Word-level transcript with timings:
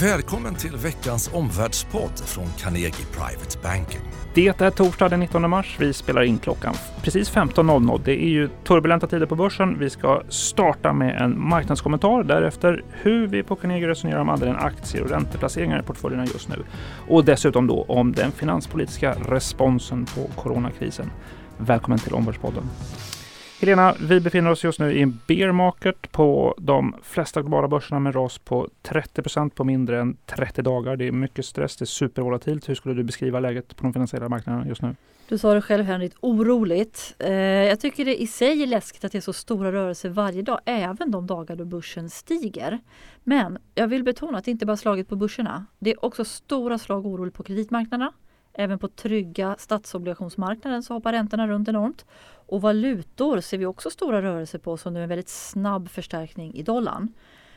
Välkommen 0.00 0.54
till 0.54 0.76
veckans 0.76 1.30
omvärldspodd 1.32 2.18
från 2.24 2.46
Carnegie 2.58 3.06
Private 3.12 3.58
Banking. 3.62 4.00
Det 4.34 4.60
är 4.60 4.70
torsdag 4.70 5.08
den 5.08 5.20
19 5.20 5.50
mars. 5.50 5.76
Vi 5.80 5.92
spelar 5.92 6.22
in 6.22 6.38
klockan 6.38 6.74
precis 7.02 7.32
15.00. 7.32 8.00
Det 8.04 8.24
är 8.24 8.28
ju 8.28 8.48
turbulenta 8.64 9.06
tider 9.06 9.26
på 9.26 9.36
börsen. 9.36 9.78
Vi 9.78 9.90
ska 9.90 10.22
starta 10.28 10.92
med 10.92 11.20
en 11.22 11.48
marknadskommentar. 11.48 12.22
Därefter 12.22 12.84
hur 12.90 13.26
vi 13.26 13.42
på 13.42 13.56
Carnegie 13.56 13.88
resonerar 13.88 14.20
om 14.20 14.28
andelen 14.28 14.56
aktier 14.56 15.02
och 15.02 15.10
ränteplaceringar 15.10 15.80
i 15.80 15.82
portföljerna 15.82 16.26
just 16.26 16.48
nu. 16.48 16.64
Och 17.08 17.24
dessutom 17.24 17.66
då 17.66 17.82
om 17.82 18.12
den 18.12 18.32
finanspolitiska 18.32 19.14
responsen 19.28 20.06
på 20.14 20.42
coronakrisen. 20.42 21.10
Välkommen 21.58 21.98
till 21.98 22.14
Omvärldspodden. 22.14 22.70
Helena, 23.60 23.94
vi 24.00 24.20
befinner 24.20 24.50
oss 24.50 24.64
just 24.64 24.80
nu 24.80 24.92
i 24.92 25.02
en 25.02 25.20
bear 25.26 25.52
market 25.52 26.12
på 26.12 26.54
de 26.58 26.94
flesta 27.02 27.42
globala 27.42 27.68
börserna 27.68 28.00
med 28.00 28.14
ras 28.14 28.38
på 28.38 28.68
30% 28.82 29.50
på 29.50 29.64
mindre 29.64 30.00
än 30.00 30.16
30 30.26 30.62
dagar. 30.62 30.96
Det 30.96 31.06
är 31.06 31.12
mycket 31.12 31.44
stress, 31.44 31.76
det 31.76 31.82
är 31.82 31.86
supervolatilt. 31.86 32.68
Hur 32.68 32.74
skulle 32.74 32.94
du 32.94 33.02
beskriva 33.02 33.40
läget 33.40 33.76
på 33.76 33.82
de 33.82 33.92
finansiella 33.92 34.28
marknaderna 34.28 34.66
just 34.66 34.82
nu? 34.82 34.96
Du 35.28 35.38
sa 35.38 35.54
det 35.54 35.62
själv 35.62 35.84
Henrik, 35.84 36.12
oroligt. 36.20 37.14
Eh, 37.18 37.32
jag 37.32 37.80
tycker 37.80 38.04
det 38.04 38.22
i 38.22 38.26
sig 38.26 38.62
är 38.62 38.66
läskigt 38.66 39.04
att 39.04 39.12
det 39.12 39.18
är 39.18 39.22
så 39.22 39.32
stora 39.32 39.72
rörelser 39.72 40.08
varje 40.08 40.42
dag, 40.42 40.60
även 40.64 41.10
de 41.10 41.26
dagar 41.26 41.56
då 41.56 41.64
börsen 41.64 42.10
stiger. 42.10 42.78
Men 43.24 43.58
jag 43.74 43.88
vill 43.88 44.04
betona 44.04 44.38
att 44.38 44.44
det 44.44 44.50
inte 44.50 44.66
bara 44.66 44.76
slaget 44.76 45.08
på 45.08 45.16
börserna. 45.16 45.66
Det 45.78 45.90
är 45.90 46.04
också 46.04 46.24
stora 46.24 46.78
slag 46.78 47.06
oroligt 47.06 47.34
på 47.34 47.42
kreditmarknaderna. 47.42 48.12
Även 48.58 48.78
på 48.78 48.88
trygga 48.88 49.56
statsobligationsmarknaden 49.58 50.82
så 50.82 50.94
hoppar 50.94 51.12
räntorna 51.12 51.48
runt 51.48 51.68
enormt. 51.68 52.04
Och 52.46 52.62
valutor 52.62 53.40
ser 53.40 53.58
vi 53.58 53.66
också 53.66 53.90
stora 53.90 54.22
rörelser 54.22 54.58
på 54.58 54.76
som 54.76 54.94
nu 54.94 55.02
en 55.02 55.08
väldigt 55.08 55.28
snabb 55.28 55.88
förstärkning 55.88 56.54
i 56.54 56.62
dollarn. 56.62 57.12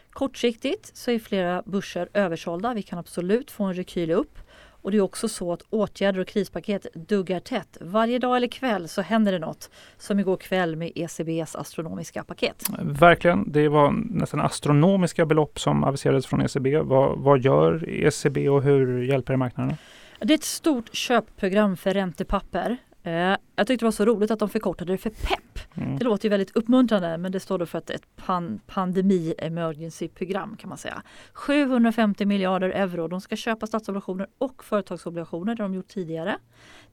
Kortsiktigt 0.10 0.98
så 0.98 1.12
är 1.12 1.20
flera 1.20 1.64
börser 1.66 2.10
översålda. 2.14 2.74
Vi 2.74 2.82
kan 2.82 3.00
absolut 3.00 3.52
få 3.52 3.64
en 3.64 3.74
rekyl 3.74 4.12
upp. 4.12 4.40
Och 4.82 4.92
det 4.92 4.98
är 4.98 5.02
också 5.02 5.28
så 5.28 5.54
att 5.54 5.62
åtgärder 5.70 6.20
och 6.20 6.28
krispaket 6.28 6.88
duggar 6.94 7.40
tätt. 7.40 7.78
Varje 7.82 8.20
dag 8.20 8.38
eller 8.38 8.48
kväll 8.48 8.88
så 8.88 9.02
händer 9.02 9.32
det 9.32 9.40
något. 9.40 9.70
Som 9.98 10.20
igår 10.20 10.38
kväll 10.38 10.76
med 10.76 10.92
ECBs 10.96 11.56
astronomiska 11.56 12.24
paket. 12.24 12.64
Verkligen. 12.80 13.52
Det 13.52 13.68
var 13.68 13.92
nästan 13.92 14.42
astronomiska 14.42 15.26
belopp 15.26 15.60
som 15.60 15.84
aviserades 15.84 16.28
från 16.28 16.42
ECB. 16.42 16.78
Vad, 16.78 17.20
vad 17.20 17.42
gör 17.42 17.90
ECB 17.90 18.50
och 18.50 18.64
hur 18.64 19.04
hjälper 19.04 19.34
det 19.34 19.38
marknaden? 19.38 19.76
Det 20.20 20.34
är 20.34 20.38
ett 20.38 20.44
stort 20.44 20.96
köpprogram 20.96 21.78
för 21.78 21.94
räntepapper. 21.94 22.78
Eh, 23.04 23.38
jag 23.56 23.68
tyckte 23.68 23.76
det 23.76 23.84
var 23.86 23.92
så 23.92 24.06
roligt 24.06 24.32
att 24.32 24.40
de 24.40 24.50
förkortade 24.50 24.94
det 24.94 24.98
för 24.98 25.10
PEP. 25.10 25.78
Mm. 25.78 25.98
Det 25.98 26.04
låter 26.06 26.26
ju 26.26 26.30
väldigt 26.30 26.56
uppmuntrande 26.56 27.18
men 27.18 27.32
det 27.32 27.40
står 27.40 27.60
då 27.60 27.66
för 27.66 27.78
att 27.78 27.90
ett 27.90 28.16
pan 28.16 28.60
pandemi 28.68 29.34
emergency 29.38 30.08
program 30.08 30.58
kan 30.58 30.70
man 30.70 30.78
säga. 30.78 31.04
750 31.34 32.26
miljarder 32.26 32.70
euro. 32.70 33.08
De 33.08 33.22
ska 33.22 33.36
köpa 33.36 33.68
statsobligationer 33.68 34.28
och 34.38 34.64
företagsobligationer. 34.64 35.56
Det 35.56 35.64
har 35.64 35.70
de 35.70 35.76
gjort 35.76 35.88
tidigare. 35.88 36.38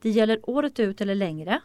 Det 0.00 0.10
gäller 0.10 0.50
året 0.50 0.80
ut 0.80 1.00
eller 1.00 1.14
längre. 1.14 1.60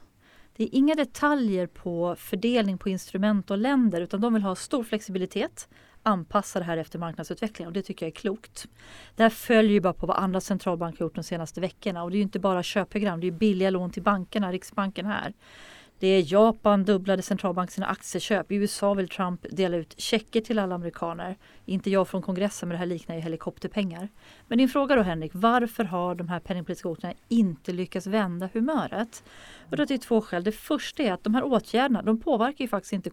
Det 0.56 0.64
är 0.64 0.70
inga 0.72 0.96
detaljer 0.96 1.68
på 1.68 2.16
fördelning 2.20 2.78
på 2.78 2.90
instrument 2.90 3.52
och 3.52 3.58
länder 3.58 4.02
utan 4.02 4.22
de 4.22 4.34
vill 4.34 4.44
ha 4.44 4.56
stor 4.56 4.84
flexibilitet 4.84 5.70
anpassa 6.04 6.60
det 6.60 6.66
här 6.66 6.78
efter 6.78 7.00
marknadsutvecklingen 7.00 7.68
och 7.68 7.74
det 7.74 7.82
tycker 7.82 8.06
jag 8.06 8.12
är 8.12 8.16
klokt. 8.16 8.68
Det 9.16 9.24
här 9.24 9.30
följer 9.30 9.72
ju 9.72 9.80
bara 9.80 9.94
på 9.94 10.06
vad 10.06 10.18
andra 10.18 10.42
centralbanker 10.42 11.04
gjort 11.04 11.16
de 11.16 11.24
senaste 11.24 11.62
veckorna 11.62 12.04
och 12.04 12.12
det 12.12 12.16
är 12.16 12.18
ju 12.18 12.24
inte 12.24 12.40
bara 12.40 12.64
köpprogram, 12.64 13.20
det 13.20 13.28
är 13.28 13.32
billiga 13.32 13.70
lån 13.70 13.92
till 13.92 14.04
bankerna, 14.04 14.52
Riksbanken 14.52 15.06
här. 15.06 15.34
Det 16.02 16.08
är 16.08 16.34
Japan 16.34 16.86
dubblade 16.86 17.22
centralbanken 17.22 17.74
sina 17.74 17.88
aktieköp. 17.88 18.52
I 18.52 18.56
USA 18.56 18.94
vill 18.94 19.10
Trump 19.10 19.46
dela 19.52 19.78
ut 19.78 20.02
checker 20.02 20.42
till 20.42 20.60
alla 20.60 20.76
amerikaner. 20.76 21.38
Inte 21.66 21.90
jag 21.90 22.08
från 22.08 22.22
kongressen 22.22 22.70
men 22.70 22.74
det 22.74 22.80
här 22.80 22.86
liknar 22.86 23.16
ju 23.16 23.22
helikopterpengar. 23.22 24.10
Men 24.48 24.58
din 24.58 24.70
fråga 24.70 24.96
då 24.96 25.02
Henrik, 25.02 25.32
varför 25.34 25.84
har 25.84 26.16
de 26.16 26.30
här 26.30 26.40
penningpolitiska 26.40 26.90
åtgärderna 26.90 27.20
inte 27.28 27.72
lyckats 27.72 28.08
vända 28.08 28.50
humöret? 28.54 29.24
Och 29.70 29.78
det 29.78 29.92
är 29.92 29.98
två 29.98 30.22
skäl. 30.22 30.44
Det 30.44 30.52
första 30.52 31.04
är 31.04 31.14
att 31.14 31.24
de 31.24 31.36
här 31.36 31.44
åtgärderna 31.44 32.02
de 32.02 32.20
påverkar 32.20 32.64
ju 32.66 32.68
faktiskt 32.68 32.94
inte 32.94 33.10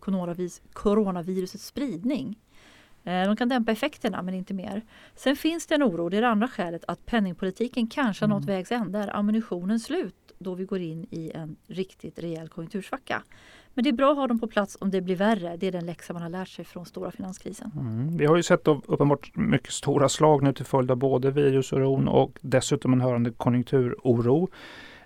coronavirusets 0.72 1.66
spridning. 1.66 2.36
Eh, 3.04 3.26
de 3.26 3.36
kan 3.36 3.48
dämpa 3.48 3.72
effekterna 3.72 4.22
men 4.22 4.34
inte 4.34 4.54
mer. 4.54 4.82
Sen 5.14 5.36
finns 5.36 5.66
det 5.66 5.74
en 5.74 5.82
oro, 5.82 6.08
det 6.08 6.16
är 6.16 6.22
det 6.22 6.28
andra 6.28 6.48
skälet, 6.48 6.84
att 6.88 7.06
penningpolitiken 7.06 7.86
kanske 7.86 8.24
har 8.24 8.28
nått 8.28 8.44
mm. 8.44 8.54
vägs 8.56 8.72
ände. 8.72 8.98
Är 8.98 9.16
ammunitionen 9.16 9.80
slut 9.80 10.14
då 10.38 10.54
vi 10.54 10.64
går 10.64 10.80
in 10.80 11.06
i 11.10 11.30
en 11.34 11.56
riktigt 11.66 12.18
rejäl 12.18 12.48
konjunktursvacka? 12.48 13.22
Men 13.74 13.84
det 13.84 13.90
är 13.90 13.92
bra 13.92 14.10
att 14.10 14.16
ha 14.16 14.26
dem 14.26 14.38
på 14.38 14.46
plats 14.46 14.76
om 14.80 14.90
det 14.90 15.00
blir 15.00 15.16
värre. 15.16 15.56
Det 15.56 15.66
är 15.66 15.72
den 15.72 15.86
läxa 15.86 16.12
man 16.12 16.22
har 16.22 16.28
lärt 16.28 16.48
sig 16.48 16.64
från 16.64 16.86
stora 16.86 17.10
finanskrisen. 17.10 17.72
Mm. 17.76 18.16
Vi 18.16 18.26
har 18.26 18.36
ju 18.36 18.42
sett 18.42 18.68
uppenbart 18.68 19.36
mycket 19.36 19.72
stora 19.72 20.08
slag 20.08 20.42
nu 20.42 20.52
till 20.52 20.64
följd 20.64 20.90
av 20.90 20.96
både 20.96 21.30
virusoron 21.30 22.08
och 22.08 22.38
dessutom 22.40 22.92
en 22.92 23.00
hörande 23.00 23.30
konjunkturoro. 23.30 24.48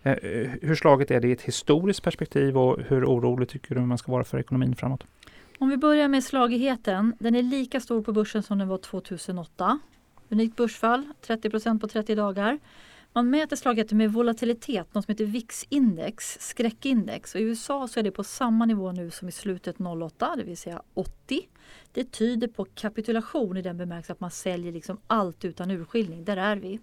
Eh, 0.02 0.12
eh, 0.12 0.50
hur 0.62 0.74
slaget 0.74 1.10
är 1.10 1.20
det 1.20 1.28
i 1.28 1.32
ett 1.32 1.42
historiskt 1.42 2.02
perspektiv 2.02 2.58
och 2.58 2.78
hur 2.88 3.04
orolig 3.04 3.48
tycker 3.48 3.74
du 3.74 3.80
man 3.80 3.98
ska 3.98 4.12
vara 4.12 4.24
för 4.24 4.38
ekonomin 4.38 4.76
framåt? 4.76 5.04
Om 5.62 5.68
vi 5.68 5.76
börjar 5.76 6.08
med 6.08 6.24
slagigheten. 6.24 7.16
Den 7.18 7.34
är 7.34 7.42
lika 7.42 7.80
stor 7.80 8.02
på 8.02 8.12
börsen 8.12 8.42
som 8.42 8.58
den 8.58 8.68
var 8.68 8.78
2008. 8.78 9.78
Unikt 10.28 10.56
börsfall, 10.56 11.08
30% 11.26 11.80
på 11.80 11.88
30 11.88 12.14
dagar. 12.14 12.58
Man 13.12 13.30
mäter 13.30 13.56
slagigheten 13.56 13.98
med 13.98 14.12
volatilitet, 14.12 14.94
något 14.94 15.04
som 15.04 15.12
heter 15.12 15.24
VIX-index, 15.24 16.40
skräckindex. 16.40 17.34
Och 17.34 17.40
I 17.40 17.44
USA 17.44 17.88
så 17.88 18.00
är 18.00 18.04
det 18.04 18.10
på 18.10 18.24
samma 18.24 18.66
nivå 18.66 18.92
nu 18.92 19.10
som 19.10 19.28
i 19.28 19.32
slutet 19.32 19.76
08, 19.80 20.34
det 20.36 20.42
vill 20.42 20.56
säga 20.56 20.82
80. 20.94 21.48
Det 21.92 22.04
tyder 22.04 22.48
på 22.48 22.64
kapitulation 22.64 23.56
i 23.56 23.62
den 23.62 23.76
bemärkelsen 23.76 24.14
att 24.14 24.20
man 24.20 24.30
säljer 24.30 24.72
liksom 24.72 24.98
allt 25.06 25.44
utan 25.44 25.70
urskiljning. 25.70 26.24
Där 26.24 26.36
är 26.36 26.56
vi. 26.56 26.80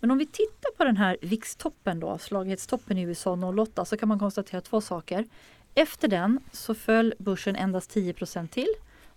Men 0.00 0.10
om 0.10 0.18
vi 0.18 0.26
tittar 0.26 0.76
på 0.76 0.84
den 0.84 0.96
här 0.96 1.16
VIX-toppen 1.20 2.00
då, 2.00 2.18
slagighetstoppen 2.18 2.98
i 2.98 3.02
USA 3.02 3.32
08, 3.32 3.84
så 3.84 3.96
kan 3.96 4.08
man 4.08 4.18
konstatera 4.18 4.60
två 4.60 4.80
saker. 4.80 5.26
Efter 5.74 6.08
den 6.08 6.40
så 6.52 6.74
föll 6.74 7.14
börsen 7.18 7.56
endast 7.56 7.96
10% 7.96 8.48
till 8.48 8.68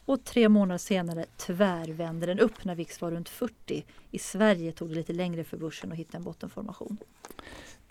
och 0.06 0.24
tre 0.24 0.50
månader 0.50 0.78
senare 0.78 1.26
tvärvände 1.38 2.26
den 2.26 2.40
upp 2.40 2.66
när 2.66 2.76
VIX 2.76 3.02
var 3.02 3.12
runt 3.12 3.30
40. 3.30 3.86
I 4.12 4.20
Sverige 4.20 4.72
tog 4.72 4.90
det 4.90 4.96
lite 4.96 5.14
längre 5.14 5.44
för 5.44 5.58
börsen 5.58 5.92
att 5.92 5.98
hitta 5.98 6.18
en 6.18 6.24
bottenformation. 6.24 6.98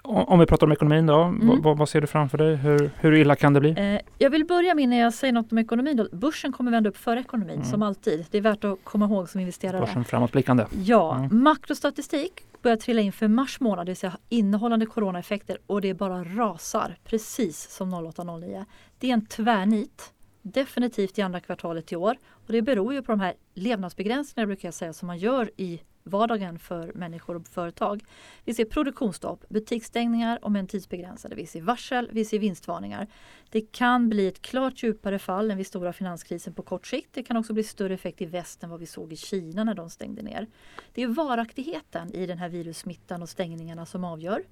Om 0.03 0.39
vi 0.39 0.47
pratar 0.47 0.67
om 0.67 0.73
ekonomin 0.73 1.07
då, 1.07 1.23
mm. 1.23 1.63
vad, 1.63 1.79
vad, 1.79 1.89
ser 1.89 2.01
du 2.01 2.07
framför 2.07 2.39
dig? 2.39 2.57
Hur, 2.57 2.91
hur 3.01 3.15
illa 3.15 3.37
kan 3.37 3.53
det 3.53 3.61
bli? 3.61 3.75
Eh, 3.79 4.01
jag 4.19 4.31
vill 4.31 4.45
börja 4.45 4.75
med 4.75 4.89
när 4.89 5.01
jag 5.01 5.15
säger 5.15 5.33
något 5.33 5.53
om 5.53 5.59
ekonomin. 5.59 5.97
Då. 5.97 6.09
Börsen 6.13 6.53
kommer 6.53 6.71
vända 6.71 6.91
upp 6.91 6.97
före 6.97 7.21
ekonomin 7.21 7.55
mm. 7.55 7.65
som 7.65 7.83
alltid. 7.83 8.27
Det 8.31 8.39
är 8.39 8.43
värt 8.43 8.65
att 8.65 8.79
komma 8.85 9.05
ihåg 9.07 9.29
som 9.29 9.41
investerare. 9.41 9.81
Börsen 9.81 10.05
framåtblickande. 10.05 10.67
Ja, 10.85 11.17
mm. 11.17 11.43
makrostatistik 11.43 12.45
börjar 12.65 12.77
trilla 12.77 13.01
in 13.01 13.13
för 13.13 13.29
mars 13.29 13.61
månad, 13.61 13.87
det 13.87 13.91
vill 13.91 13.97
säga 13.97 14.19
innehållande 14.29 14.87
coronaeffekter 14.87 15.59
och 15.67 15.81
det 15.81 15.95
bara 15.95 16.25
rasar 16.25 16.99
precis 17.05 17.71
som 17.71 17.95
08.09. 17.95 18.65
Det 18.99 19.11
är 19.11 19.15
en 19.15 19.27
tvärnit 19.27 20.14
definitivt 20.45 21.19
i 21.19 21.23
andra 21.23 21.41
kvartalet 21.41 21.93
i 21.93 21.97
år 21.97 22.17
och 22.29 22.53
det 22.53 22.63
beror 22.63 22.95
ju 22.95 23.03
på 23.03 23.13
de 23.13 23.21
här 23.21 23.35
levnadsbegränsningarna 23.55 24.47
brukar 24.47 24.69
jag 24.69 24.75
säga 24.75 24.93
som 24.93 25.07
man 25.07 25.19
gör 25.19 25.51
i 25.57 25.81
vardagen 26.03 26.59
för 26.59 26.93
människor 26.95 27.37
och 27.37 27.49
företag. 27.49 28.05
Vi 28.45 28.55
ser 28.55 28.65
produktionsstopp, 28.65 29.49
butiksstängningar 29.49 30.39
om 30.43 30.57
en 30.57 30.67
tidsbegränsade. 30.67 31.35
Vi 31.35 31.47
ser 31.47 31.61
varsel, 31.61 32.09
vi 32.13 32.25
ser 32.25 32.39
vinstvarningar. 32.39 33.07
Det 33.51 33.73
kan 33.73 34.09
bli 34.09 34.29
ett 34.29 34.43
klart 34.43 34.83
djupare 34.83 35.19
fall 35.19 35.51
än 35.51 35.57
vid 35.57 35.67
stora 35.67 35.93
finanskrisen 35.93 36.55
på 36.55 36.63
kort 36.63 36.87
sikt. 36.87 37.09
Det 37.13 37.23
kan 37.23 37.37
också 37.37 37.53
bli 37.53 37.65
större 37.65 37.95
effekt 37.95 38.23
i 38.23 38.25
väst 38.25 38.65
än 38.65 38.71
vad 38.71 38.81
vi 38.81 38.87
såg 38.87 39.13
i 39.13 39.17
Kina 39.17 39.65
när 39.65 39.75
de 39.75 39.91
stängde 39.91 40.23
ner. 40.23 40.47
Det 40.95 41.03
är 41.03 41.07
varaktigheten 41.07 42.15
i 42.15 42.27
den 42.27 42.39
här 42.39 42.49
virussmittan 42.49 43.23
och 43.23 43.29
stängningarna 43.29 43.87
som 43.87 44.05
avgör. 44.05 44.45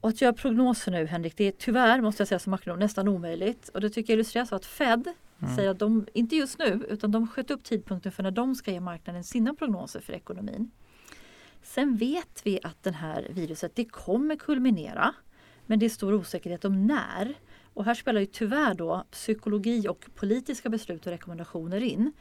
Och 0.00 0.08
att 0.08 0.20
göra 0.20 0.32
prognoser 0.32 0.92
nu 0.92 1.06
Henrik, 1.06 1.36
det 1.36 1.44
är 1.44 1.52
tyvärr 1.52 2.00
måste 2.00 2.20
jag 2.20 2.28
säga 2.28 2.38
som 2.38 2.50
makronom 2.50 2.78
nästan 2.78 3.08
omöjligt. 3.08 3.68
Och 3.68 3.80
det 3.80 3.90
tycker 3.90 4.12
jag 4.12 4.14
illustreras 4.14 4.52
av 4.52 4.56
att 4.56 4.66
Fed 4.66 5.08
mm. 5.42 5.56
säger 5.56 5.70
att 5.70 5.78
de, 5.78 6.06
inte 6.12 6.36
just 6.36 6.58
nu, 6.58 6.86
utan 6.88 7.10
de 7.10 7.28
sköt 7.28 7.50
upp 7.50 7.64
tidpunkten 7.64 8.12
för 8.12 8.22
när 8.22 8.30
de 8.30 8.54
ska 8.54 8.70
ge 8.70 8.80
marknaden 8.80 9.24
sina 9.24 9.54
prognoser 9.54 10.00
för 10.00 10.12
ekonomin. 10.12 10.70
Sen 11.62 11.96
vet 11.96 12.40
vi 12.44 12.60
att 12.62 12.82
det 12.82 12.90
här 12.90 13.26
viruset, 13.30 13.74
det 13.74 13.84
kommer 13.84 14.36
kulminera. 14.36 15.14
Men 15.66 15.78
det 15.78 15.86
är 15.86 15.90
stor 15.90 16.14
osäkerhet 16.14 16.64
om 16.64 16.86
när. 16.86 17.34
Och 17.74 17.84
här 17.84 17.94
spelar 17.94 18.20
ju 18.20 18.26
tyvärr 18.26 18.74
då 18.74 19.04
psykologi 19.10 19.88
och 19.88 20.06
politiska 20.14 20.68
beslut 20.68 21.06
och 21.06 21.12
rekommendationer 21.12 21.82
in. 21.82 22.12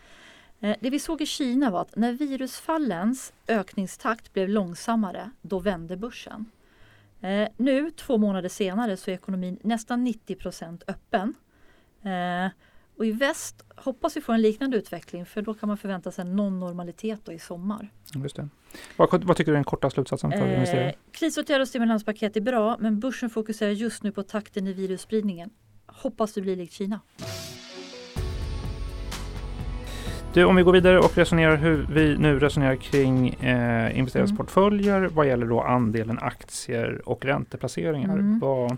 Eh, 0.60 0.76
det 0.80 0.90
vi 0.90 1.00
såg 1.00 1.22
i 1.22 1.26
Kina 1.26 1.70
var 1.70 1.82
att 1.82 1.96
när 1.96 2.14
virusfallens 2.14 3.34
ökningstakt 3.48 4.34
blev 4.34 4.50
långsammare, 4.50 5.32
då 5.42 5.60
vände 5.60 5.98
börsen. 5.98 6.46
Eh, 7.22 7.48
nu, 7.58 7.92
två 7.92 8.18
månader 8.18 8.50
senare, 8.50 8.98
så 8.98 9.12
är 9.12 9.16
ekonomin 9.16 9.60
nästan 9.64 10.08
90% 10.08 10.84
öppen. 10.88 11.36
Eh, 12.04 12.52
och 12.98 13.06
i 13.06 13.12
väst 13.12 13.66
hoppas 13.76 14.18
vi 14.18 14.22
få 14.22 14.32
en 14.32 14.42
liknande 14.42 14.78
utveckling 14.78 15.26
för 15.26 15.42
då 15.42 15.54
kan 15.54 15.68
man 15.68 15.78
förvänta 15.78 16.12
sig 16.12 16.26
någon 16.26 16.60
normalitet 16.60 17.30
i 17.30 17.40
sommar. 17.40 17.92
Just 18.16 18.36
det. 18.36 18.50
Vad, 18.98 19.24
vad 19.24 19.38
tycker 19.38 19.52
du 19.52 19.56
är 19.56 19.58
den 19.58 19.64
korta 19.64 19.90
slutsatsen 19.90 20.32
för 20.32 20.76
eh? 20.76 20.92
Krisåtgärder 21.12 21.62
och 21.62 21.68
stimulanspaket 21.68 22.38
är 22.38 22.42
bra 22.42 22.78
men 22.80 23.00
börsen 23.00 23.30
fokuserar 23.30 23.72
just 23.72 24.04
nu 24.04 24.12
på 24.12 24.24
takten 24.24 24.68
i 24.68 24.74
virusspridningen. 24.74 25.50
Hoppas 25.86 26.34
det 26.34 26.42
blir 26.42 26.56
likt 26.56 26.74
Kina. 26.74 27.00
Du, 30.34 30.44
om 30.44 30.56
vi 30.56 30.64
går 30.64 30.74
vidare 30.74 31.00
och 31.00 31.18
resonerar 31.18 31.58
hur 31.58 31.88
vi 31.90 32.18
nu 32.18 32.40
resonerar 32.40 32.76
kring 32.76 33.30
eh, 33.30 33.98
investeringsportföljer 33.98 34.98
mm. 34.98 35.12
vad 35.14 35.28
gäller 35.28 35.46
då 35.46 35.62
andelen 35.62 36.20
aktier 36.22 37.02
och 37.06 37.26
ränteplaceringar. 37.26 38.14
Mm. 38.14 38.40
Vad, 38.40 38.78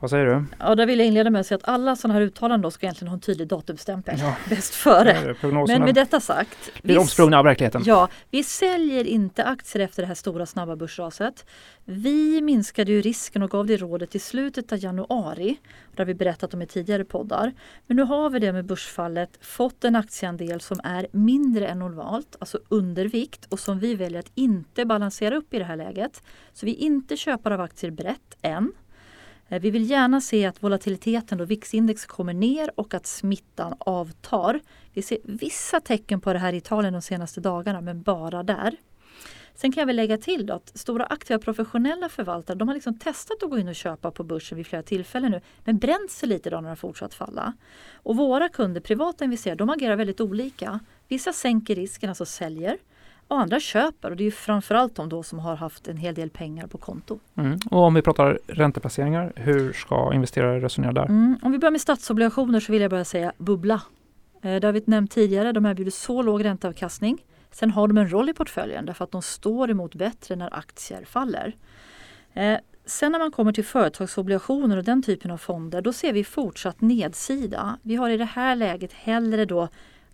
vad 0.00 0.10
säger 0.10 0.26
du? 0.26 0.44
Ja, 0.58 0.74
där 0.74 0.86
vill 0.86 0.98
jag 0.98 1.08
inleda 1.08 1.30
med 1.30 1.40
att 1.40 1.46
säga 1.46 1.56
att 1.56 1.68
alla 1.68 1.96
sådana 1.96 2.14
här 2.14 2.20
uttalanden 2.20 2.70
ska 2.70 2.86
egentligen 2.86 3.08
ha 3.08 3.14
en 3.14 3.20
tydlig 3.20 3.48
datumstämpel. 3.48 4.14
Ja. 4.18 4.36
Bäst 4.48 4.74
före. 4.74 5.34
Men 5.66 5.82
med 5.82 5.94
detta 5.94 6.20
sagt. 6.20 6.82
Blir 6.82 6.98
omsprungna 6.98 7.38
av 7.38 7.44
verkligheten. 7.44 7.82
Ja, 7.86 8.08
vi 8.30 8.44
säljer 8.44 9.04
inte 9.04 9.44
aktier 9.44 9.82
efter 9.82 10.02
det 10.02 10.06
här 10.06 10.14
stora 10.14 10.46
snabba 10.46 10.76
börsraset. 10.76 11.46
Vi 11.84 12.42
minskade 12.42 12.92
ju 12.92 13.00
risken 13.00 13.42
och 13.42 13.50
gav 13.50 13.66
det 13.66 13.76
rådet 13.76 14.14
i 14.14 14.18
slutet 14.18 14.72
av 14.72 14.78
januari. 14.78 15.56
Har 15.96 16.04
vi 16.04 16.14
berättat 16.14 16.54
om 16.54 16.62
i 16.62 16.66
tidigare 16.66 17.04
poddar. 17.04 17.52
Men 17.86 17.96
nu 17.96 18.02
har 18.02 18.30
vi 18.30 18.38
det 18.38 18.52
med 18.52 18.64
börsfallet 18.64 19.30
fått 19.40 19.84
en 19.84 19.96
aktieandel 19.96 20.60
som 20.60 20.80
är 20.84 21.06
mindre 21.12 21.68
än 21.68 21.78
normalt, 21.78 22.36
alltså 22.38 22.58
undervikt 22.68 23.46
och 23.48 23.60
som 23.60 23.78
vi 23.78 23.94
väljer 23.94 24.18
att 24.18 24.32
inte 24.34 24.84
balansera 24.84 25.36
upp 25.36 25.54
i 25.54 25.58
det 25.58 25.64
här 25.64 25.76
läget. 25.76 26.22
Så 26.52 26.66
vi 26.66 26.72
är 26.72 26.78
inte 26.78 27.16
köpare 27.16 27.54
av 27.54 27.60
aktier 27.60 27.90
brett 27.90 28.36
än. 28.42 28.72
Eh, 29.50 29.60
vi 29.60 29.70
vill 29.70 29.90
gärna 29.90 30.20
se 30.20 30.46
att 30.46 30.62
volatiliteten 30.62 31.40
och 31.40 31.50
VIX-index 31.50 32.06
kommer 32.06 32.34
ner 32.34 32.70
och 32.74 32.94
att 32.94 33.06
smittan 33.06 33.74
avtar. 33.78 34.60
Vi 34.92 35.02
ser 35.02 35.18
vissa 35.24 35.80
tecken 35.80 36.20
på 36.20 36.32
det 36.32 36.38
här 36.38 36.52
i 36.52 36.56
Italien 36.56 36.92
de 36.92 37.02
senaste 37.02 37.40
dagarna, 37.40 37.80
men 37.80 38.02
bara 38.02 38.42
där. 38.42 38.76
Sen 39.54 39.72
kan 39.72 39.80
jag 39.80 39.86
väl 39.86 39.96
lägga 39.96 40.18
till 40.18 40.46
då 40.46 40.54
att 40.54 40.78
stora 40.78 41.04
aktiva 41.04 41.38
professionella 41.38 42.08
förvaltare 42.08 42.58
de 42.58 42.68
har 42.68 42.74
liksom 42.74 42.98
testat 42.98 43.42
att 43.42 43.50
gå 43.50 43.58
in 43.58 43.68
och 43.68 43.74
köpa 43.74 44.10
på 44.10 44.24
börsen 44.24 44.56
vid 44.56 44.66
flera 44.66 44.82
tillfällen 44.82 45.30
nu 45.30 45.40
men 45.64 45.78
bränt 45.78 46.10
sig 46.10 46.28
lite 46.28 46.50
då 46.50 46.56
när 46.56 46.62
den 46.62 46.68
har 46.68 46.76
fortsatt 46.76 47.14
falla. 47.14 47.52
Och 47.94 48.16
våra 48.16 48.48
kunder, 48.48 48.80
privata 48.80 49.24
investerare, 49.24 49.56
de 49.56 49.70
agerar 49.70 49.96
väldigt 49.96 50.20
olika. 50.20 50.80
Vissa 51.08 51.32
sänker 51.32 51.74
risken, 51.74 52.08
alltså 52.08 52.24
säljer 52.24 52.78
och 53.30 53.40
andra 53.40 53.60
köper 53.60 54.10
och 54.10 54.16
det 54.16 54.26
är 54.26 54.30
framförallt 54.30 54.94
de 54.94 55.08
då 55.08 55.22
som 55.22 55.38
har 55.38 55.56
haft 55.56 55.88
en 55.88 55.96
hel 55.96 56.14
del 56.14 56.30
pengar 56.30 56.66
på 56.66 56.78
konto. 56.78 57.18
Mm. 57.36 57.58
Och 57.70 57.78
om 57.78 57.94
vi 57.94 58.02
pratar 58.02 58.38
ränteplaceringar, 58.46 59.32
hur 59.36 59.72
ska 59.72 60.14
investerare 60.14 60.60
resonera 60.60 60.92
där? 60.92 61.04
Mm. 61.04 61.38
Om 61.42 61.52
vi 61.52 61.58
börjar 61.58 61.70
med 61.70 61.80
statsobligationer 61.80 62.60
så 62.60 62.72
vill 62.72 62.82
jag 62.82 62.90
börja 62.90 63.04
säga 63.04 63.32
bubbla. 63.38 63.82
Eh, 64.42 64.56
det 64.60 64.66
har 64.66 64.72
vi 64.72 64.82
nämnt 64.86 65.10
tidigare, 65.10 65.52
de 65.52 65.66
erbjuder 65.66 65.90
så 65.90 66.22
låg 66.22 66.44
ränteavkastning. 66.44 67.24
Sen 67.50 67.70
har 67.70 67.88
de 67.88 67.98
en 67.98 68.12
roll 68.12 68.28
i 68.28 68.34
portföljen 68.34 68.86
därför 68.86 69.04
att 69.04 69.12
de 69.12 69.22
står 69.22 69.70
emot 69.70 69.94
bättre 69.94 70.36
när 70.36 70.54
aktier 70.54 71.04
faller. 71.04 71.56
Eh, 72.32 72.58
sen 72.86 73.12
när 73.12 73.18
man 73.18 73.30
kommer 73.30 73.52
till 73.52 73.64
företagsobligationer 73.64 74.76
och 74.76 74.84
den 74.84 75.02
typen 75.02 75.30
av 75.30 75.36
fonder 75.36 75.82
då 75.82 75.92
ser 75.92 76.12
vi 76.12 76.24
fortsatt 76.24 76.80
nedsida. 76.80 77.78
Vi 77.82 77.96
har 77.96 78.10
i 78.10 78.16
det 78.16 78.24
här 78.24 78.56
läget 78.56 78.92
hellre 78.92 79.44
då 79.44 79.68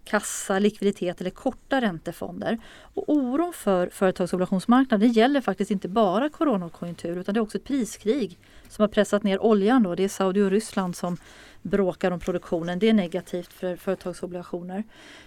kassa, 0.06 0.58
likviditet 0.58 1.20
eller 1.20 1.30
korta 1.30 1.80
räntefonder. 1.80 2.58
Och 2.94 3.04
oron 3.08 3.52
för 3.52 3.88
företagsobligationsmarknaden 3.88 5.12
gäller 5.12 5.40
faktiskt 5.40 5.70
inte 5.70 5.88
bara 5.88 6.28
coronakonjunktur 6.28 7.16
utan 7.16 7.34
det 7.34 7.38
är 7.38 7.42
också 7.42 7.58
ett 7.58 7.64
priskrig 7.64 8.38
som 8.68 8.82
har 8.82 8.88
pressat 8.88 9.22
ner 9.22 9.42
oljan. 9.42 9.82
Då. 9.82 9.94
Det 9.94 10.04
är 10.04 10.08
Saudi 10.08 10.40
och 10.40 10.50
Ryssland 10.50 10.96
som 10.96 11.16
bråkar 11.62 12.10
om 12.10 12.20
produktionen. 12.20 12.78
Det 12.78 12.88
är 12.88 12.92
negativt 12.92 13.52
för 13.52 13.76
företagsobligationer. 13.76 14.84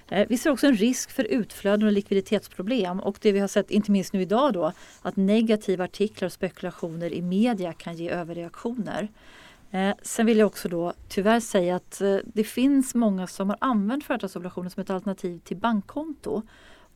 Eh, 0.09 0.27
vi 0.29 0.37
ser 0.37 0.49
också 0.49 0.67
en 0.67 0.75
risk 0.75 1.11
för 1.11 1.23
utflöden 1.23 1.87
och 1.87 1.93
likviditetsproblem 1.93 2.99
och 2.99 3.17
det 3.21 3.31
vi 3.31 3.39
har 3.39 3.47
sett 3.47 3.71
inte 3.71 3.91
minst 3.91 4.13
nu 4.13 4.21
idag 4.21 4.53
då 4.53 4.71
att 5.01 5.15
negativa 5.15 5.83
artiklar 5.83 6.25
och 6.25 6.33
spekulationer 6.33 7.13
i 7.13 7.21
media 7.21 7.73
kan 7.73 7.95
ge 7.95 8.09
överreaktioner. 8.09 9.07
Eh, 9.71 9.95
sen 10.01 10.25
vill 10.25 10.37
jag 10.37 10.47
också 10.47 10.69
då 10.69 10.93
tyvärr 11.07 11.39
säga 11.39 11.75
att 11.75 12.01
eh, 12.01 12.17
det 12.25 12.43
finns 12.43 12.95
många 12.95 13.27
som 13.27 13.49
har 13.49 13.57
använt 13.61 14.03
företagsobligationer 14.03 14.69
som 14.69 14.81
ett 14.81 14.89
alternativ 14.89 15.39
till 15.39 15.57
bankkonto. 15.57 16.41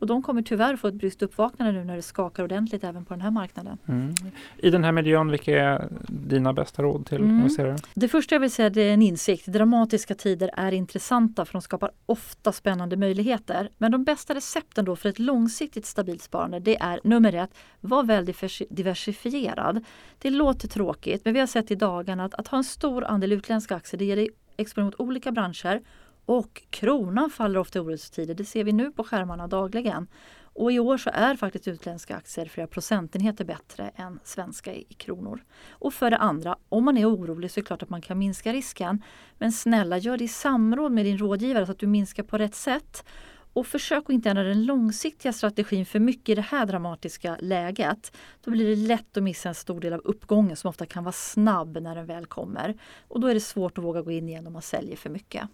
Och 0.03 0.07
de 0.07 0.21
kommer 0.21 0.41
tyvärr 0.41 0.75
få 0.75 0.87
ett 0.87 0.93
bryskt 0.93 1.21
uppvaknande 1.21 1.73
nu 1.73 1.83
när 1.83 1.95
det 1.95 2.01
skakar 2.01 2.43
ordentligt 2.43 2.83
även 2.83 3.05
på 3.05 3.13
den 3.13 3.21
här 3.21 3.31
marknaden. 3.31 3.77
Mm. 3.87 4.13
I 4.57 4.69
den 4.69 4.83
här 4.83 4.91
miljön, 4.91 5.31
vilka 5.31 5.63
är 5.63 5.87
dina 6.07 6.53
bästa 6.53 6.83
råd 6.83 7.05
till 7.05 7.17
mm. 7.17 7.35
investerare? 7.35 7.77
Det 7.93 8.07
första 8.07 8.35
jag 8.35 8.39
vill 8.39 8.51
säga 8.51 8.67
är 8.67 8.93
en 8.93 9.01
insikt. 9.01 9.45
Dramatiska 9.45 10.15
tider 10.15 10.49
är 10.53 10.71
intressanta 10.71 11.45
för 11.45 11.53
de 11.53 11.61
skapar 11.61 11.91
ofta 12.05 12.51
spännande 12.51 12.97
möjligheter. 12.97 13.69
Men 13.77 13.91
de 13.91 14.03
bästa 14.03 14.35
recepten 14.35 14.85
då 14.85 14.95
för 14.95 15.09
ett 15.09 15.19
långsiktigt 15.19 15.85
stabilt 15.85 16.21
sparande 16.21 16.59
det 16.59 16.77
är 16.81 16.99
nummer 17.03 17.33
ett, 17.35 17.49
var 17.81 18.03
väldigt 18.03 18.61
diversifierad. 18.69 19.83
Det 20.17 20.29
låter 20.29 20.67
tråkigt 20.67 21.25
men 21.25 21.33
vi 21.33 21.39
har 21.39 21.47
sett 21.47 21.71
i 21.71 21.75
dagarna 21.75 22.25
att, 22.25 22.33
att 22.33 22.47
ha 22.47 22.57
en 22.57 22.63
stor 22.63 23.03
andel 23.03 23.31
utländska 23.31 23.75
aktier 23.75 23.99
det 23.99 24.05
ger 24.05 24.15
dig 24.15 24.29
exponering 24.57 24.85
mot 24.85 24.99
olika 24.99 25.31
branscher 25.31 25.81
och 26.25 26.63
kronan 26.69 27.29
faller 27.29 27.59
ofta 27.59 27.79
i 27.79 27.81
orostider. 27.81 28.33
Det 28.33 28.45
ser 28.45 28.63
vi 28.63 28.71
nu 28.71 28.91
på 28.91 29.03
skärmarna 29.03 29.47
dagligen. 29.47 30.07
Och 30.55 30.71
i 30.71 30.79
år 30.79 30.97
så 30.97 31.09
är 31.13 31.35
faktiskt 31.35 31.67
utländska 31.67 32.15
aktier 32.15 32.45
flera 32.45 32.67
procentenheter 32.67 33.45
bättre 33.45 33.91
än 33.95 34.19
svenska 34.23 34.73
i, 34.73 34.83
kronor. 34.83 35.43
Och 35.69 35.93
för 35.93 36.11
det 36.11 36.17
andra, 36.17 36.57
om 36.69 36.85
man 36.85 36.97
är 36.97 37.09
orolig 37.09 37.51
så 37.51 37.59
är 37.59 37.61
det 37.61 37.65
klart 37.67 37.83
att 37.83 37.89
man 37.89 38.01
kan 38.01 38.19
minska 38.19 38.53
risken. 38.53 39.03
Men 39.37 39.51
snälla, 39.51 39.97
gör 39.97 40.17
det 40.17 40.23
i 40.23 40.27
samråd 40.27 40.91
med 40.91 41.05
din 41.05 41.17
rådgivare 41.17 41.65
så 41.65 41.71
att 41.71 41.79
du 41.79 41.87
minskar 41.87 42.23
på 42.23 42.37
rätt 42.37 42.55
sätt. 42.55 43.05
Och 43.53 43.67
försök 43.67 44.03
att 44.03 44.09
inte 44.09 44.29
ändra 44.29 44.43
den 44.43 44.65
långsiktiga 44.65 45.33
strategin 45.33 45.85
för 45.85 45.99
mycket 45.99 46.29
i 46.29 46.35
det 46.35 46.41
här 46.41 46.65
dramatiska 46.65 47.37
läget. 47.39 48.17
Då 48.43 48.51
blir 48.51 48.69
det 48.69 48.75
lätt 48.75 49.17
att 49.17 49.23
missa 49.23 49.49
en 49.49 49.55
stor 49.55 49.79
del 49.79 49.93
av 49.93 50.01
uppgången 50.03 50.57
som 50.57 50.69
ofta 50.69 50.85
kan 50.85 51.03
vara 51.03 51.11
snabb 51.11 51.77
när 51.81 51.95
den 51.95 52.05
väl 52.05 52.25
kommer. 52.25 52.77
Och 53.07 53.19
då 53.19 53.27
är 53.27 53.33
det 53.33 53.39
svårt 53.39 53.77
att 53.77 53.83
våga 53.83 54.01
gå 54.01 54.11
in 54.11 54.29
igen 54.29 54.47
om 54.47 54.53
man 54.53 54.61
säljer 54.61 54.95
för 54.95 55.09
mycket 55.09 55.49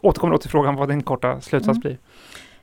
återkommer 0.00 0.32
då 0.32 0.38
till 0.38 0.50
frågan 0.50 0.76
vad 0.76 0.88
din 0.88 1.02
korta 1.02 1.40
slutsats 1.40 1.78
mm. 1.78 1.80
blir. 1.80 1.98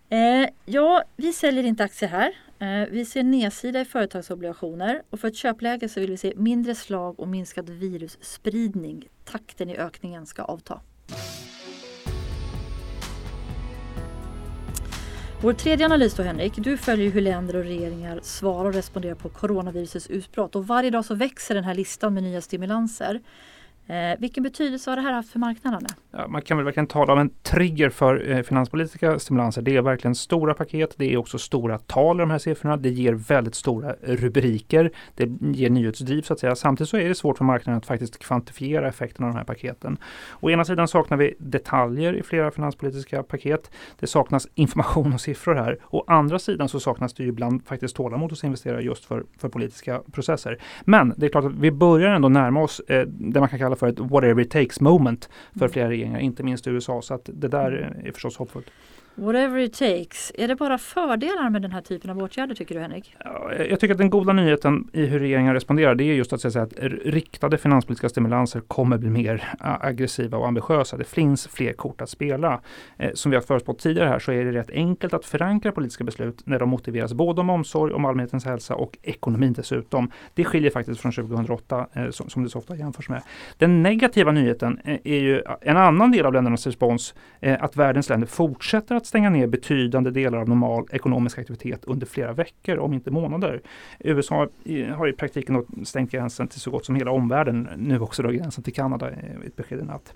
Eh, 0.09 0.49
ja, 0.65 1.03
vi 1.15 1.33
säljer 1.33 1.63
inte 1.63 1.83
aktier 1.83 2.09
här. 2.09 2.31
Eh, 2.59 2.89
vi 2.91 3.05
ser 3.05 3.23
nedsida 3.23 3.81
i 3.81 3.85
företagsobligationer 3.85 5.01
och 5.09 5.19
för 5.19 5.27
ett 5.27 5.35
köpläge 5.35 5.89
så 5.89 5.99
vill 5.99 6.09
vi 6.09 6.17
se 6.17 6.33
mindre 6.35 6.75
slag 6.75 7.19
och 7.19 7.27
minskad 7.27 7.69
virusspridning. 7.69 9.07
Takten 9.25 9.69
i 9.69 9.77
ökningen 9.77 10.25
ska 10.25 10.43
avta. 10.43 10.81
Vår 15.41 15.53
tredje 15.53 15.85
analys 15.85 16.13
då 16.13 16.23
Henrik, 16.23 16.53
du 16.57 16.77
följer 16.77 17.11
hur 17.11 17.21
länder 17.21 17.55
och 17.55 17.63
regeringar 17.63 18.19
svarar 18.23 18.65
och 18.65 18.73
responderar 18.73 19.15
på 19.15 19.29
coronavirusets 19.29 20.07
utbrott 20.07 20.55
och 20.55 20.67
varje 20.67 20.89
dag 20.89 21.05
så 21.05 21.15
växer 21.15 21.55
den 21.55 21.63
här 21.63 21.75
listan 21.75 22.13
med 22.13 22.23
nya 22.23 22.41
stimulanser. 22.41 23.21
Eh, 23.87 24.19
vilken 24.19 24.43
betydelse 24.43 24.91
har 24.91 24.95
det 24.95 25.01
här 25.01 25.13
haft 25.13 25.31
för 25.31 25.39
marknaden? 25.39 25.85
Ja, 26.11 26.27
man 26.27 26.41
kan 26.41 26.57
väl 26.57 26.65
verkligen 26.65 26.87
tala 26.87 27.13
om 27.13 27.19
en 27.19 27.29
trigger 27.29 27.89
för 27.89 28.31
eh, 28.31 28.41
finanspolitiska 28.41 29.19
stimulanser. 29.19 29.61
Det 29.61 29.75
är 29.75 29.81
verkligen 29.81 30.15
stora 30.15 30.53
paket. 30.53 30.95
Det 30.97 31.13
är 31.13 31.17
också 31.17 31.37
stora 31.37 31.77
tal 31.77 32.17
i 32.17 32.19
de 32.19 32.31
här 32.31 32.37
siffrorna. 32.37 32.77
Det 32.77 32.89
ger 32.89 33.13
väldigt 33.13 33.55
stora 33.55 33.95
rubriker. 34.01 34.91
Det 35.15 35.29
ger 35.41 35.69
nyhetsdriv 35.69 36.21
så 36.21 36.33
att 36.33 36.39
säga. 36.39 36.55
Samtidigt 36.55 36.89
så 36.89 36.97
är 36.97 37.09
det 37.09 37.15
svårt 37.15 37.37
för 37.37 37.45
marknaden 37.45 37.77
att 37.77 37.85
faktiskt 37.85 38.19
kvantifiera 38.19 38.87
effekterna 38.87 39.27
av 39.27 39.33
de 39.33 39.37
här 39.37 39.45
paketen. 39.45 39.97
Å 40.39 40.49
ena 40.49 40.65
sidan 40.65 40.87
saknar 40.87 41.17
vi 41.17 41.35
detaljer 41.39 42.13
i 42.13 42.23
flera 42.23 42.51
finanspolitiska 42.51 43.23
paket. 43.23 43.71
Det 43.99 44.07
saknas 44.07 44.47
information 44.55 45.13
och 45.13 45.21
siffror 45.21 45.55
här. 45.55 45.79
Å 45.89 46.03
andra 46.07 46.39
sidan 46.39 46.69
så 46.69 46.79
saknas 46.79 47.13
det 47.13 47.23
ju 47.23 47.29
ibland 47.29 47.65
faktiskt 47.65 47.95
tålamod 47.95 48.29
hos 48.29 48.43
investerare 48.43 48.81
just 48.81 49.05
för, 49.05 49.23
för 49.37 49.49
politiska 49.49 50.01
processer. 50.11 50.57
Men 50.81 51.13
det 51.17 51.25
är 51.25 51.29
klart 51.29 51.45
att 51.45 51.55
vi 51.55 51.71
börjar 51.71 52.09
ändå 52.09 52.29
närma 52.29 52.61
oss 52.61 52.79
eh, 52.79 53.07
det 53.07 53.39
man 53.39 53.49
kan 53.49 53.59
kalla 53.59 53.70
för 53.75 53.87
ett 53.87 53.99
whatever 53.99 54.41
it 54.41 54.51
takes 54.51 54.79
moment 54.79 55.29
för 55.53 55.59
mm. 55.59 55.71
flera 55.71 55.89
regeringar, 55.89 56.19
inte 56.19 56.43
minst 56.43 56.67
i 56.67 56.69
USA. 56.69 57.01
Så 57.01 57.13
att 57.13 57.29
det 57.33 57.47
där 57.47 57.71
är 58.05 58.11
förstås 58.11 58.37
hoppfullt. 58.37 58.67
Whatever 59.15 59.57
it 59.57 59.73
takes. 59.73 60.31
Är 60.35 60.47
det 60.47 60.55
bara 60.55 60.77
fördelar 60.77 61.49
med 61.49 61.61
den 61.61 61.71
här 61.71 61.81
typen 61.81 62.09
av 62.09 62.17
åtgärder 62.17 62.55
tycker 62.55 62.75
du 62.75 62.81
Henrik? 62.81 63.15
Jag 63.69 63.79
tycker 63.79 63.91
att 63.93 63.97
den 63.97 64.09
goda 64.09 64.33
nyheten 64.33 64.89
i 64.93 65.05
hur 65.05 65.19
regeringen 65.19 65.53
responderar 65.53 65.95
det 65.95 66.03
är 66.03 66.13
just 66.13 66.33
att, 66.33 66.41
säga 66.41 66.63
att 66.63 66.73
riktade 67.03 67.57
finanspolitiska 67.57 68.09
stimulanser 68.09 68.59
kommer 68.59 68.97
bli 68.97 69.09
mer 69.09 69.53
aggressiva 69.59 70.37
och 70.37 70.47
ambitiösa. 70.47 70.97
Det 70.97 71.03
finns 71.03 71.47
fler 71.47 71.73
kort 71.73 72.01
att 72.01 72.09
spela. 72.09 72.61
Eh, 72.97 73.11
som 73.13 73.31
vi 73.31 73.37
har 73.37 73.41
förutspått 73.41 73.79
tidigare 73.79 74.09
här 74.09 74.19
så 74.19 74.31
är 74.31 74.45
det 74.45 74.51
rätt 74.51 74.69
enkelt 74.69 75.13
att 75.13 75.25
förankra 75.25 75.71
politiska 75.71 76.03
beslut 76.03 76.47
när 76.47 76.59
de 76.59 76.69
motiveras 76.69 77.13
både 77.13 77.41
om 77.41 77.49
omsorg 77.49 77.93
om 77.93 78.05
allmänhetens 78.05 78.45
hälsa 78.45 78.75
och 78.75 78.97
ekonomin 79.01 79.53
dessutom. 79.53 80.11
Det 80.33 80.45
skiljer 80.45 80.71
faktiskt 80.71 81.01
från 81.01 81.11
2008 81.11 81.87
eh, 81.93 82.09
som 82.09 82.43
det 82.43 82.49
så 82.49 82.59
ofta 82.59 82.75
jämförs 82.75 83.09
med. 83.09 83.21
Den 83.57 83.83
negativa 83.83 84.31
nyheten 84.31 84.79
eh, 84.83 84.99
är 85.03 85.19
ju 85.19 85.41
en 85.61 85.77
annan 85.77 86.11
del 86.11 86.25
av 86.25 86.33
ländernas 86.33 86.65
respons 86.65 87.13
att 87.59 87.75
världens 87.75 88.09
länder 88.09 88.27
fortsätter 88.27 88.95
att 89.01 89.07
stänga 89.07 89.29
ner 89.29 89.47
betydande 89.47 90.11
delar 90.11 90.37
av 90.37 90.49
normal 90.49 90.87
ekonomisk 90.91 91.39
aktivitet 91.39 91.85
under 91.85 92.07
flera 92.07 92.33
veckor, 92.33 92.77
om 92.77 92.93
inte 92.93 93.11
månader. 93.11 93.61
USA 93.99 94.47
eh, 94.65 94.87
har 94.87 95.07
i 95.07 95.13
praktiken 95.13 95.65
stängt 95.83 96.11
gränsen 96.11 96.47
till 96.47 96.59
så 96.59 96.71
gott 96.71 96.85
som 96.85 96.95
hela 96.95 97.11
omvärlden, 97.11 97.69
nu 97.77 97.99
också 97.99 98.23
då 98.23 98.29
gränsen 98.29 98.63
till 98.63 98.73
Kanada, 98.73 99.09
eh, 99.09 99.15
ett 99.45 99.55
besked 99.55 99.79
i 99.79 99.83
natt. 99.83 100.13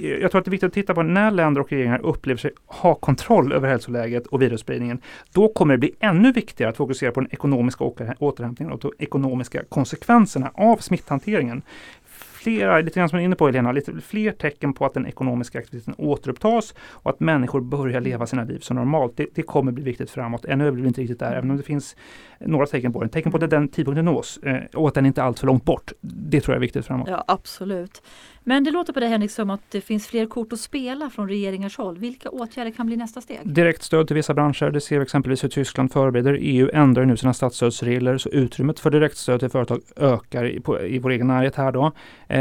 Eh, 0.00 0.08
jag 0.08 0.30
tror 0.30 0.38
att 0.38 0.44
det 0.44 0.48
är 0.48 0.50
viktigt 0.50 0.66
att 0.66 0.72
titta 0.72 0.94
på 0.94 1.02
när 1.02 1.30
länder 1.30 1.60
och 1.60 1.70
regeringar 1.70 1.98
upplever 1.98 2.38
sig 2.38 2.50
ha 2.66 2.94
kontroll 2.94 3.52
över 3.52 3.68
hälsoläget 3.68 4.26
och 4.26 4.42
virusspridningen. 4.42 5.00
Då 5.32 5.48
kommer 5.48 5.74
det 5.74 5.78
bli 5.78 5.94
ännu 6.00 6.32
viktigare 6.32 6.70
att 6.70 6.76
fokusera 6.76 7.12
på 7.12 7.20
den 7.20 7.32
ekonomiska 7.32 7.84
återhämtningen 8.18 8.72
och 8.72 8.80
de 8.80 8.92
ekonomiska 8.98 9.64
konsekvenserna 9.68 10.50
av 10.54 10.76
smitthanteringen 10.76 11.62
flera, 12.44 12.80
lite 12.80 13.00
grann 13.00 13.08
som 13.08 13.16
du 13.16 13.22
är 13.22 13.24
inne 13.24 13.36
på 13.36 13.46
Helena, 13.46 13.72
lite 13.72 14.00
fler 14.00 14.32
tecken 14.32 14.74
på 14.74 14.86
att 14.86 14.94
den 14.94 15.06
ekonomiska 15.06 15.58
aktiviteten 15.58 15.94
återupptas 15.98 16.74
och 16.78 17.10
att 17.10 17.20
människor 17.20 17.60
börjar 17.60 18.00
leva 18.00 18.26
sina 18.26 18.44
liv 18.44 18.58
som 18.58 18.76
normalt. 18.76 19.16
Det, 19.16 19.26
det 19.34 19.42
kommer 19.42 19.72
bli 19.72 19.84
viktigt 19.84 20.10
framåt. 20.10 20.44
Ännu 20.44 20.66
är 20.66 20.70
vi 20.70 20.86
inte 20.86 21.00
riktigt 21.00 21.18
där, 21.18 21.32
även 21.32 21.50
om 21.50 21.56
det 21.56 21.62
finns 21.62 21.96
några 22.40 22.66
tecken 22.66 22.92
på 22.92 23.02
det. 23.02 23.08
Tecken 23.08 23.32
på 23.32 23.44
att 23.44 23.50
den 23.50 23.68
tidpunkten 23.68 24.04
nås 24.04 24.38
eh, 24.42 24.62
och 24.74 24.88
att 24.88 24.94
den 24.94 25.06
inte 25.06 25.20
är 25.20 25.24
alltför 25.24 25.46
långt 25.46 25.64
bort. 25.64 25.92
Det 26.34 26.40
tror 26.40 26.54
jag 26.54 26.58
är 26.58 26.60
viktigt 26.60 26.86
framåt. 26.86 27.08
Ja, 27.08 27.24
absolut. 27.28 28.02
Men 28.46 28.64
det 28.64 28.70
låter 28.70 28.92
på 28.92 29.00
dig 29.00 29.08
Henrik 29.08 29.30
som 29.30 29.50
att 29.50 29.60
det 29.70 29.80
finns 29.80 30.06
fler 30.06 30.26
kort 30.26 30.52
att 30.52 30.60
spela 30.60 31.10
från 31.10 31.28
regeringars 31.28 31.76
håll. 31.76 31.98
Vilka 31.98 32.30
åtgärder 32.30 32.70
kan 32.70 32.86
bli 32.86 32.96
nästa 32.96 33.20
steg? 33.20 33.38
Direkt 33.44 33.82
stöd 33.82 34.06
till 34.06 34.16
vissa 34.16 34.34
branscher. 34.34 34.70
Det 34.70 34.80
ser 34.80 34.98
vi 34.98 35.02
exempelvis 35.02 35.44
hur 35.44 35.48
Tyskland 35.48 35.92
förbereder. 35.92 36.38
EU 36.40 36.70
ändrar 36.72 37.04
nu 37.04 37.16
sina 37.16 37.34
statsstödsregler 37.34 38.18
så 38.18 38.28
utrymmet 38.28 38.80
för 38.80 38.90
direktstöd 38.90 39.40
till 39.40 39.48
företag 39.48 39.80
ökar 39.96 40.44
i, 40.44 40.60
på, 40.60 40.80
i 40.80 40.98
vår 40.98 41.10
egen 41.10 41.26
närhet 41.26 41.56
här 41.56 41.72
då. 41.72 41.92
Eh, 42.28 42.40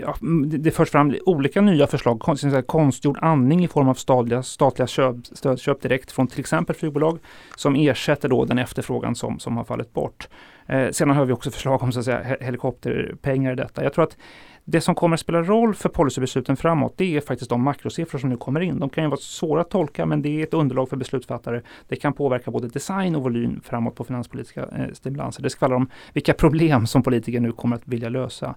ja, 0.00 0.16
det, 0.46 0.70
förs 0.70 0.90
fram 0.90 1.14
olika 1.26 1.60
nya 1.60 1.86
förslag. 1.86 2.20
Konst, 2.20 2.44
konstgjord 2.66 3.18
andning 3.22 3.64
i 3.64 3.68
form 3.68 3.88
av 3.88 3.94
statliga, 3.94 4.42
statliga 4.42 4.86
köp, 4.86 5.16
stödköp 5.32 5.82
direkt 5.82 6.12
från 6.12 6.26
till 6.26 6.40
exempel 6.40 6.76
flygbolag 6.76 7.18
som 7.56 7.76
ersätter 7.76 8.28
då 8.28 8.44
den 8.44 8.58
efterfrågan 8.58 9.14
som, 9.14 9.38
som 9.38 9.56
har 9.56 9.64
fallit 9.64 9.92
bort. 9.92 10.28
Eh, 10.70 10.90
sedan 10.90 11.10
har 11.10 11.24
vi 11.24 11.32
också 11.32 11.50
förslag 11.50 11.82
om 11.82 11.92
så 11.92 11.98
att 11.98 12.04
säga, 12.04 12.36
helikopterpengar 12.40 13.52
i 13.52 13.56
detta. 13.56 13.82
Jag 13.82 13.92
tror 13.92 14.04
att 14.04 14.16
det 14.64 14.80
som 14.80 14.94
kommer 14.94 15.14
att 15.14 15.20
spela 15.20 15.42
roll 15.42 15.74
för 15.74 15.88
policybesluten 15.88 16.56
framåt, 16.56 16.94
det 16.96 17.16
är 17.16 17.20
faktiskt 17.20 17.50
de 17.50 17.62
makrosiffror 17.62 18.18
som 18.18 18.30
nu 18.30 18.36
kommer 18.36 18.60
in. 18.60 18.78
De 18.78 18.88
kan 18.88 19.04
ju 19.04 19.10
vara 19.10 19.20
svåra 19.20 19.60
att 19.60 19.70
tolka, 19.70 20.06
men 20.06 20.22
det 20.22 20.28
är 20.28 20.42
ett 20.42 20.54
underlag 20.54 20.88
för 20.88 20.96
beslutsfattare. 20.96 21.62
Det 21.88 21.96
kan 21.96 22.12
påverka 22.12 22.50
både 22.50 22.68
design 22.68 23.16
och 23.16 23.22
volym 23.22 23.60
framåt 23.64 23.94
på 23.94 24.04
finanspolitiska 24.04 24.60
eh, 24.60 24.92
stimulanser. 24.92 25.42
Det 25.42 25.50
skvallrar 25.50 25.76
om 25.76 25.90
vilka 26.12 26.34
problem 26.34 26.86
som 26.86 27.02
politiker 27.02 27.40
nu 27.40 27.52
kommer 27.52 27.76
att 27.76 27.88
vilja 27.88 28.08
lösa 28.08 28.54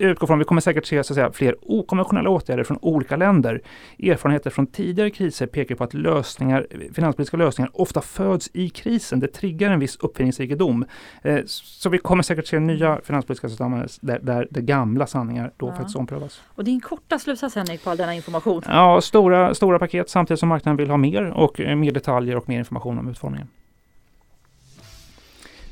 utgår 0.00 0.26
från, 0.26 0.38
vi 0.38 0.44
kommer 0.44 0.60
säkert 0.60 0.86
se 0.86 1.04
så 1.04 1.12
att 1.12 1.14
säga, 1.14 1.32
fler 1.32 1.56
okonventionella 1.62 2.30
åtgärder 2.30 2.64
från 2.64 2.78
olika 2.82 3.16
länder. 3.16 3.62
Erfarenheter 3.98 4.50
från 4.50 4.66
tidigare 4.66 5.10
kriser 5.10 5.46
pekar 5.46 5.74
på 5.74 5.84
att 5.84 5.94
lösningar, 5.94 6.66
finanspolitiska 6.94 7.36
lösningar 7.36 7.70
ofta 7.74 8.00
föds 8.00 8.50
i 8.52 8.68
krisen. 8.68 9.20
Det 9.20 9.26
triggar 9.26 9.70
en 9.70 9.80
viss 9.80 9.96
uppfinningsrikedom. 9.96 10.84
Eh, 11.22 11.38
så 11.46 11.88
vi 11.88 11.98
kommer 11.98 12.22
säkert 12.22 12.46
se 12.46 12.58
nya 12.58 13.00
finanspolitiska 13.04 13.48
system 13.48 13.86
där, 14.00 14.18
där, 14.22 14.48
där 14.50 14.60
gamla 14.60 15.06
sanningar 15.06 15.52
då 15.56 15.66
ja. 15.68 15.74
faktiskt 15.74 15.96
omprövas. 15.96 16.42
Och 16.46 16.64
din 16.64 16.80
korta 16.80 17.18
slutsats 17.18 17.54
Henrik 17.54 17.84
på 17.84 17.90
all 17.90 17.96
denna 17.96 18.14
information? 18.14 18.62
Ja, 18.66 19.00
stora, 19.00 19.54
stora 19.54 19.78
paket 19.78 20.10
samtidigt 20.10 20.40
som 20.40 20.48
marknaden 20.48 20.76
vill 20.76 20.90
ha 20.90 20.96
mer 20.96 21.30
och 21.30 21.60
mer 21.60 21.92
detaljer 21.92 22.36
och 22.36 22.48
mer 22.48 22.58
information 22.58 22.98
om 22.98 23.08
utformningen. 23.08 23.48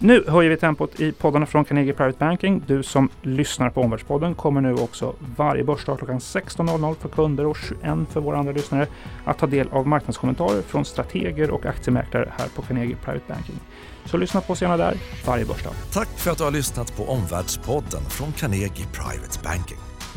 Nu 0.01 0.25
höjer 0.29 0.51
vi 0.51 0.57
tempot 0.57 1.01
i 1.01 1.13
poddarna 1.13 1.47
från 1.47 1.65
Carnegie 1.65 1.93
Private 1.93 2.19
Banking. 2.19 2.63
Du 2.67 2.83
som 2.83 3.09
lyssnar 3.23 3.71
på 3.71 3.81
Omvärldspodden 3.81 4.35
kommer 4.35 4.61
nu 4.61 4.75
också 4.75 5.15
varje 5.37 5.65
börsdag 5.65 5.99
klockan 5.99 6.19
16.00 6.19 6.95
för 6.95 7.09
kunder 7.09 7.47
och 7.47 7.57
21 7.57 7.83
för 8.11 8.21
våra 8.21 8.39
andra 8.39 8.53
lyssnare 8.53 8.87
att 9.25 9.39
ta 9.39 9.47
del 9.47 9.69
av 9.69 9.87
marknadskommentarer 9.87 10.63
från 10.63 10.85
strateger 10.85 11.51
och 11.51 11.67
aktiemäklare 11.67 12.33
här 12.39 12.49
på 12.49 12.63
Carnegie 12.63 12.97
Private 13.05 13.25
Banking. 13.29 13.57
Så 14.05 14.17
lyssna 14.17 14.41
på 14.41 14.53
oss 14.53 14.63
gärna 14.63 14.77
där 14.77 14.97
varje 15.27 15.45
börsdag. 15.45 15.73
Tack 15.93 16.09
för 16.09 16.31
att 16.31 16.39
du 16.39 16.45
har 16.45 16.51
lyssnat 16.51 16.97
på 16.97 17.05
Omvärldspodden 17.05 18.03
från 18.09 18.33
Carnegie 18.33 18.87
Private 18.93 19.39
Banking. 19.45 19.79